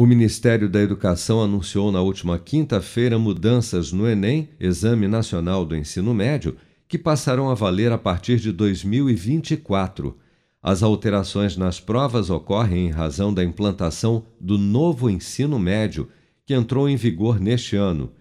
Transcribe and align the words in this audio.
O 0.00 0.06
Ministério 0.06 0.68
da 0.68 0.80
Educação 0.80 1.42
anunciou 1.42 1.90
na 1.90 2.00
última 2.00 2.38
quinta-feira 2.38 3.18
mudanças 3.18 3.90
no 3.90 4.08
Enem, 4.08 4.48
Exame 4.60 5.08
Nacional 5.08 5.66
do 5.66 5.74
Ensino 5.74 6.14
Médio, 6.14 6.56
que 6.86 6.96
passarão 6.96 7.50
a 7.50 7.54
valer 7.54 7.90
a 7.90 7.98
partir 7.98 8.36
de 8.36 8.52
2024. 8.52 10.16
As 10.62 10.84
alterações 10.84 11.56
nas 11.56 11.80
provas 11.80 12.30
ocorrem 12.30 12.86
em 12.86 12.90
razão 12.90 13.34
da 13.34 13.42
implantação 13.42 14.24
do 14.40 14.56
novo 14.56 15.10
ensino 15.10 15.58
médio, 15.58 16.08
que 16.46 16.54
entrou 16.54 16.88
em 16.88 16.94
vigor 16.94 17.40
neste 17.40 17.74
ano. 17.74 18.12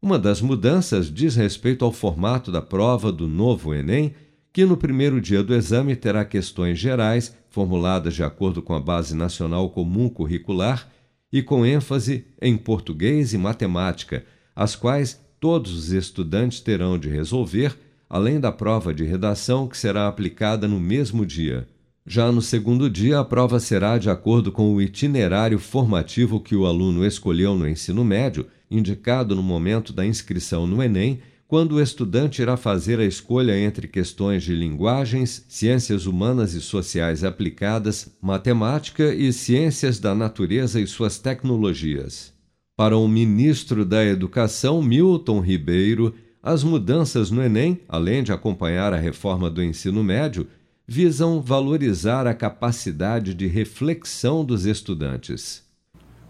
Uma 0.00 0.20
das 0.20 0.40
mudanças 0.40 1.12
diz 1.12 1.34
respeito 1.34 1.84
ao 1.84 1.90
formato 1.90 2.52
da 2.52 2.62
prova 2.62 3.10
do 3.10 3.26
novo 3.26 3.74
Enem, 3.74 4.14
que 4.52 4.64
no 4.64 4.76
primeiro 4.76 5.20
dia 5.20 5.42
do 5.42 5.52
exame 5.52 5.96
terá 5.96 6.24
questões 6.24 6.78
gerais, 6.78 7.36
formuladas 7.50 8.14
de 8.14 8.22
acordo 8.22 8.62
com 8.62 8.72
a 8.72 8.78
Base 8.78 9.16
Nacional 9.16 9.68
Comum 9.70 10.08
Curricular 10.08 10.94
e 11.34 11.42
com 11.42 11.66
ênfase 11.66 12.26
em 12.40 12.56
português 12.56 13.34
e 13.34 13.38
matemática, 13.38 14.24
as 14.54 14.76
quais 14.76 15.20
todos 15.40 15.74
os 15.74 15.90
estudantes 15.90 16.60
terão 16.60 16.96
de 16.96 17.08
resolver, 17.08 17.76
além 18.08 18.38
da 18.38 18.52
prova 18.52 18.94
de 18.94 19.02
redação 19.02 19.66
que 19.66 19.76
será 19.76 20.06
aplicada 20.06 20.68
no 20.68 20.78
mesmo 20.78 21.26
dia. 21.26 21.66
Já 22.06 22.30
no 22.30 22.40
segundo 22.40 22.88
dia, 22.88 23.18
a 23.18 23.24
prova 23.24 23.58
será 23.58 23.98
de 23.98 24.08
acordo 24.08 24.52
com 24.52 24.72
o 24.72 24.80
itinerário 24.80 25.58
formativo 25.58 26.38
que 26.38 26.54
o 26.54 26.66
aluno 26.66 27.04
escolheu 27.04 27.56
no 27.56 27.68
ensino 27.68 28.04
médio, 28.04 28.46
indicado 28.70 29.34
no 29.34 29.42
momento 29.42 29.92
da 29.92 30.06
inscrição 30.06 30.68
no 30.68 30.80
Enem 30.80 31.18
quando 31.54 31.76
o 31.76 31.80
estudante 31.80 32.42
irá 32.42 32.56
fazer 32.56 32.98
a 32.98 33.04
escolha 33.04 33.56
entre 33.56 33.86
questões 33.86 34.42
de 34.42 34.52
linguagens, 34.52 35.46
ciências 35.48 36.04
humanas 36.04 36.52
e 36.52 36.60
sociais 36.60 37.22
aplicadas, 37.22 38.12
matemática 38.20 39.14
e 39.14 39.32
ciências 39.32 40.00
da 40.00 40.16
natureza 40.16 40.80
e 40.80 40.86
suas 40.88 41.16
tecnologias. 41.16 42.34
Para 42.76 42.96
o 42.96 43.06
ministro 43.06 43.84
da 43.84 44.04
Educação, 44.04 44.82
Milton 44.82 45.38
Ribeiro, 45.38 46.12
as 46.42 46.64
mudanças 46.64 47.30
no 47.30 47.40
Enem, 47.40 47.82
além 47.88 48.24
de 48.24 48.32
acompanhar 48.32 48.92
a 48.92 48.98
reforma 48.98 49.48
do 49.48 49.62
ensino 49.62 50.02
médio, 50.02 50.48
visam 50.84 51.40
valorizar 51.40 52.26
a 52.26 52.34
capacidade 52.34 53.32
de 53.32 53.46
reflexão 53.46 54.44
dos 54.44 54.66
estudantes. 54.66 55.62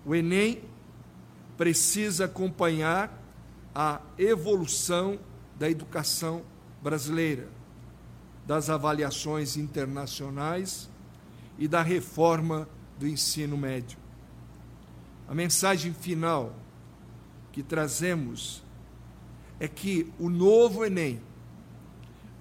O 0.04 0.14
Enem 0.14 0.58
precisa 1.56 2.26
acompanhar 2.26 3.23
a 3.74 4.00
evolução 4.16 5.18
da 5.58 5.68
educação 5.68 6.42
brasileira, 6.82 7.48
das 8.46 8.70
avaliações 8.70 9.56
internacionais 9.56 10.88
e 11.58 11.66
da 11.66 11.82
reforma 11.82 12.68
do 12.98 13.08
ensino 13.08 13.56
médio. 13.56 13.98
A 15.26 15.34
mensagem 15.34 15.92
final 15.92 16.54
que 17.50 17.62
trazemos 17.62 18.62
é 19.58 19.66
que 19.66 20.12
o 20.18 20.28
novo 20.28 20.84
Enem 20.84 21.20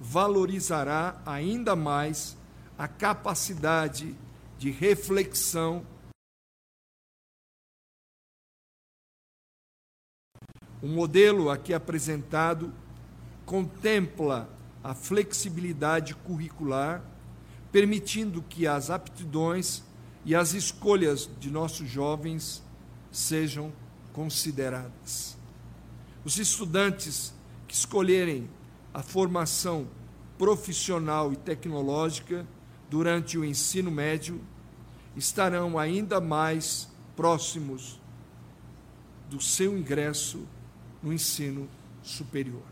valorizará 0.02 1.22
ainda 1.26 1.76
mais 1.76 2.36
a 2.78 2.88
capacidade 2.88 4.16
de 4.58 4.70
reflexão 4.70 5.86
O 10.84 10.88
modelo 10.88 11.50
aqui 11.50 11.74
apresentado 11.74 12.70
contempla 13.46 14.50
a 14.84 14.94
flexibilidade 14.94 16.14
curricular, 16.14 17.02
permitindo 17.72 18.42
que 18.42 18.68
as 18.68 18.90
aptidões 18.90 19.82
e 20.26 20.36
as 20.36 20.54
escolhas 20.54 21.30
de 21.40 21.50
nossos 21.50 21.90
jovens 21.90 22.62
sejam 23.10 23.72
consideradas. 24.12 25.38
Os 26.26 26.38
estudantes 26.38 27.34
que 27.66 27.74
escolherem 27.74 28.50
a 28.94 29.02
formação 29.02 29.88
profissional 30.38 31.32
e 31.32 31.38
tecnológica 31.38 32.46
durante 32.90 33.38
o 33.38 33.46
ensino 33.46 33.90
médio 33.90 34.42
estarão 35.16 35.80
ainda 35.80 36.20
mais 36.20 36.90
próximos 37.16 38.02
do 39.30 39.42
seu 39.42 39.78
ingresso 39.78 40.46
no 41.04 41.12
ensino 41.12 41.68
superior. 42.02 42.64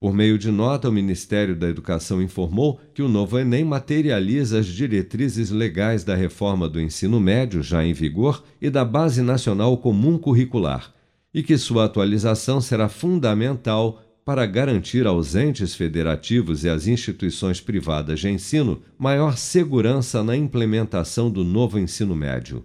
Por 0.00 0.14
meio 0.14 0.38
de 0.38 0.50
nota, 0.50 0.88
o 0.88 0.92
Ministério 0.92 1.54
da 1.54 1.68
Educação 1.68 2.22
informou 2.22 2.80
que 2.94 3.02
o 3.02 3.08
novo 3.08 3.38
Enem 3.38 3.64
materializa 3.64 4.58
as 4.60 4.66
diretrizes 4.66 5.50
legais 5.50 6.04
da 6.04 6.14
reforma 6.14 6.66
do 6.70 6.80
ensino 6.80 7.20
médio, 7.20 7.62
já 7.62 7.84
em 7.84 7.92
vigor, 7.92 8.42
e 8.62 8.70
da 8.70 8.82
Base 8.82 9.20
Nacional 9.20 9.76
Comum 9.76 10.16
Curricular, 10.16 10.94
e 11.34 11.42
que 11.42 11.58
sua 11.58 11.84
atualização 11.84 12.62
será 12.62 12.88
fundamental 12.88 14.02
para 14.24 14.46
garantir 14.46 15.06
aos 15.06 15.34
entes 15.34 15.74
federativos 15.74 16.64
e 16.64 16.68
às 16.70 16.86
instituições 16.86 17.60
privadas 17.60 18.20
de 18.20 18.30
ensino 18.30 18.80
maior 18.98 19.36
segurança 19.36 20.22
na 20.22 20.34
implementação 20.34 21.30
do 21.30 21.44
novo 21.44 21.78
ensino 21.78 22.14
médio. 22.14 22.64